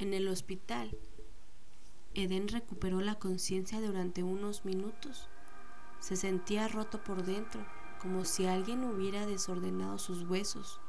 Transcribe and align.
En 0.00 0.14
el 0.14 0.28
hospital, 0.28 0.96
Eden 2.14 2.46
recuperó 2.46 3.00
la 3.00 3.16
conciencia 3.16 3.80
durante 3.80 4.22
unos 4.22 4.64
minutos. 4.64 5.28
Se 5.98 6.14
sentía 6.14 6.68
roto 6.68 7.02
por 7.02 7.24
dentro, 7.24 7.66
como 8.00 8.24
si 8.24 8.46
alguien 8.46 8.84
hubiera 8.84 9.26
desordenado 9.26 9.98
sus 9.98 10.22
huesos. 10.22 10.80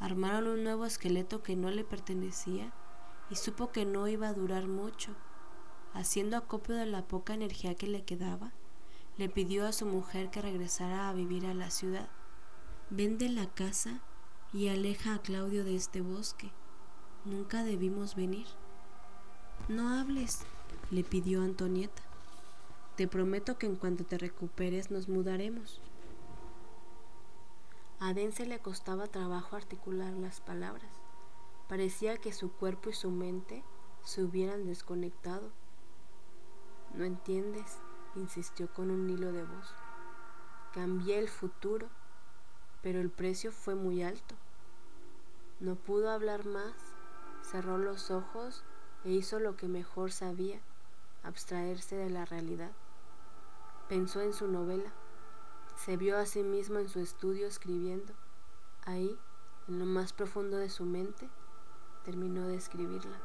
Armaron 0.00 0.48
un 0.48 0.64
nuevo 0.64 0.84
esqueleto 0.84 1.42
que 1.42 1.56
no 1.56 1.70
le 1.70 1.82
pertenecía 1.82 2.74
y 3.30 3.36
supo 3.36 3.72
que 3.72 3.86
no 3.86 4.06
iba 4.06 4.28
a 4.28 4.34
durar 4.34 4.66
mucho. 4.66 5.16
Haciendo 5.94 6.36
acopio 6.36 6.74
de 6.74 6.84
la 6.84 7.08
poca 7.08 7.32
energía 7.32 7.74
que 7.74 7.86
le 7.86 8.04
quedaba, 8.04 8.52
le 9.16 9.30
pidió 9.30 9.66
a 9.66 9.72
su 9.72 9.86
mujer 9.86 10.28
que 10.28 10.42
regresara 10.42 11.08
a 11.08 11.14
vivir 11.14 11.46
a 11.46 11.54
la 11.54 11.70
ciudad. 11.70 12.10
Vende 12.90 13.30
la 13.30 13.46
casa 13.46 14.02
y 14.52 14.68
aleja 14.68 15.14
a 15.14 15.22
Claudio 15.22 15.64
de 15.64 15.74
este 15.74 16.02
bosque. 16.02 16.52
Nunca 17.26 17.64
debimos 17.64 18.14
venir. 18.14 18.46
No 19.66 19.98
hables, 19.98 20.42
le 20.92 21.02
pidió 21.02 21.42
Antonieta. 21.42 22.02
Te 22.94 23.08
prometo 23.08 23.58
que 23.58 23.66
en 23.66 23.74
cuanto 23.74 24.04
te 24.04 24.16
recuperes 24.16 24.92
nos 24.92 25.08
mudaremos. 25.08 25.80
A 27.98 28.14
Dense 28.14 28.46
le 28.46 28.60
costaba 28.60 29.08
trabajo 29.08 29.56
articular 29.56 30.12
las 30.12 30.40
palabras. 30.40 30.88
Parecía 31.68 32.16
que 32.16 32.32
su 32.32 32.52
cuerpo 32.52 32.90
y 32.90 32.92
su 32.92 33.10
mente 33.10 33.64
se 34.04 34.22
hubieran 34.22 34.64
desconectado. 34.64 35.50
No 36.94 37.04
entiendes, 37.04 37.78
insistió 38.14 38.72
con 38.72 38.92
un 38.92 39.10
hilo 39.10 39.32
de 39.32 39.42
voz. 39.42 39.74
Cambié 40.72 41.18
el 41.18 41.28
futuro, 41.28 41.88
pero 42.82 43.00
el 43.00 43.10
precio 43.10 43.50
fue 43.50 43.74
muy 43.74 44.04
alto. 44.04 44.36
No 45.58 45.74
pudo 45.74 46.10
hablar 46.10 46.46
más, 46.46 46.95
cerró 47.50 47.78
los 47.78 48.10
ojos 48.10 48.64
e 49.04 49.10
hizo 49.10 49.38
lo 49.38 49.56
que 49.56 49.68
mejor 49.68 50.10
sabía, 50.10 50.60
abstraerse 51.22 51.96
de 51.96 52.10
la 52.10 52.24
realidad. 52.24 52.72
Pensó 53.88 54.20
en 54.20 54.32
su 54.32 54.48
novela, 54.48 54.92
se 55.76 55.96
vio 55.96 56.18
a 56.18 56.26
sí 56.26 56.42
mismo 56.42 56.78
en 56.78 56.88
su 56.88 56.98
estudio 57.00 57.46
escribiendo. 57.46 58.12
Ahí, 58.84 59.16
en 59.68 59.78
lo 59.78 59.86
más 59.86 60.12
profundo 60.12 60.56
de 60.56 60.70
su 60.70 60.84
mente, 60.84 61.28
terminó 62.04 62.46
de 62.48 62.56
escribirla. 62.56 63.18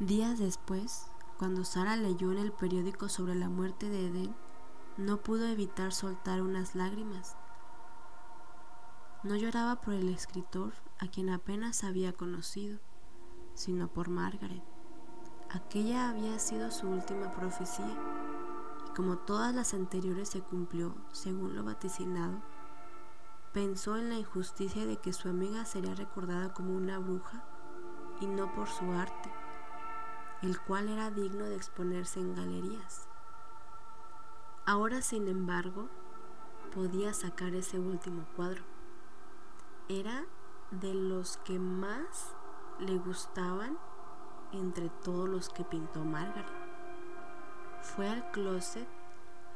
Días 0.00 0.38
después, 0.38 1.06
cuando 1.38 1.64
Sara 1.64 1.96
leyó 1.96 2.32
en 2.32 2.38
el 2.38 2.52
periódico 2.52 3.08
sobre 3.08 3.34
la 3.34 3.48
muerte 3.48 3.88
de 3.88 4.06
Eden, 4.06 4.34
no 4.96 5.18
pudo 5.18 5.46
evitar 5.46 5.92
soltar 5.92 6.42
unas 6.42 6.74
lágrimas. 6.74 7.36
No 9.24 9.34
lloraba 9.34 9.80
por 9.80 9.94
el 9.94 10.08
escritor 10.08 10.72
a 11.00 11.08
quien 11.08 11.30
apenas 11.30 11.82
había 11.82 12.12
conocido, 12.12 12.78
sino 13.54 13.88
por 13.88 14.08
Margaret. 14.08 14.62
Aquella 15.50 16.10
había 16.10 16.38
sido 16.38 16.70
su 16.70 16.86
última 16.88 17.32
profecía, 17.32 17.98
y 18.86 18.94
como 18.94 19.18
todas 19.18 19.52
las 19.52 19.74
anteriores 19.74 20.28
se 20.28 20.42
cumplió 20.42 20.94
según 21.10 21.56
lo 21.56 21.64
vaticinado, 21.64 22.40
pensó 23.52 23.96
en 23.96 24.10
la 24.10 24.18
injusticia 24.18 24.86
de 24.86 24.98
que 24.98 25.12
su 25.12 25.28
amiga 25.28 25.64
sería 25.64 25.96
recordada 25.96 26.54
como 26.54 26.76
una 26.76 26.98
bruja 26.98 27.44
y 28.20 28.26
no 28.26 28.54
por 28.54 28.68
su 28.68 28.92
arte 28.92 29.32
el 30.44 30.60
cual 30.60 30.90
era 30.90 31.10
digno 31.10 31.44
de 31.46 31.56
exponerse 31.56 32.20
en 32.20 32.34
galerías. 32.34 33.08
Ahora, 34.66 35.00
sin 35.00 35.26
embargo, 35.28 35.88
podía 36.74 37.14
sacar 37.14 37.54
ese 37.54 37.78
último 37.78 38.26
cuadro. 38.36 38.73
Era 39.88 40.24
de 40.70 40.94
los 40.94 41.36
que 41.44 41.58
más 41.58 42.34
le 42.78 42.96
gustaban 42.96 43.76
entre 44.52 44.88
todos 44.88 45.28
los 45.28 45.50
que 45.50 45.62
pintó 45.62 46.02
Margaret. 46.06 46.46
Fue 47.82 48.08
al 48.08 48.30
closet, 48.30 48.88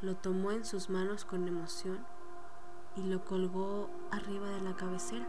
lo 0.03 0.15
tomó 0.17 0.51
en 0.51 0.65
sus 0.65 0.91
manos 0.91 1.25
con 1.25 1.47
emoción 1.47 2.05
y 2.95 3.01
lo 3.01 3.25
colgó 3.25 3.89
arriba 4.11 4.49
de 4.49 4.61
la 4.61 4.75
cabecera. 4.75 5.27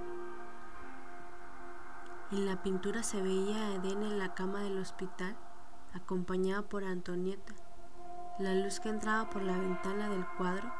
En 2.31 2.45
la 2.45 2.63
pintura 2.63 3.03
se 3.03 3.23
veía 3.23 3.57
a 3.57 3.75
Eden 3.77 4.03
en 4.03 4.19
la 4.19 4.35
cama 4.35 4.61
del 4.61 4.77
hospital 4.77 5.35
acompañada 5.95 6.69
por 6.69 6.85
Antonieta. 6.85 7.55
La 8.39 8.55
luz 8.55 8.81
que 8.81 8.91
entraba 8.91 9.31
por 9.31 9.41
la 9.41 9.57
ventana 9.57 10.11
del 10.11 10.27
cuadro 10.37 10.71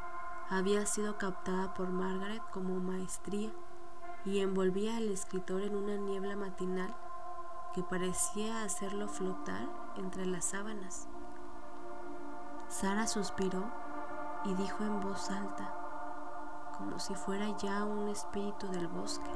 había 0.47 0.85
sido 0.85 1.17
captada 1.17 1.73
por 1.73 1.89
Margaret 1.89 2.43
como 2.51 2.79
maestría 2.79 3.51
y 4.25 4.39
envolvía 4.39 4.97
al 4.97 5.09
escritor 5.09 5.61
en 5.61 5.75
una 5.75 5.97
niebla 5.97 6.35
matinal 6.35 6.95
que 7.73 7.83
parecía 7.83 8.63
hacerlo 8.63 9.07
flotar 9.07 9.67
entre 9.97 10.25
las 10.25 10.45
sábanas. 10.45 11.07
Sara 12.67 13.07
suspiró 13.07 13.63
y 14.45 14.53
dijo 14.55 14.83
en 14.83 14.99
voz 15.01 15.29
alta, 15.29 15.73
como 16.77 16.99
si 16.99 17.15
fuera 17.15 17.55
ya 17.57 17.83
un 17.85 18.09
espíritu 18.09 18.67
del 18.67 18.87
bosque. 18.87 19.29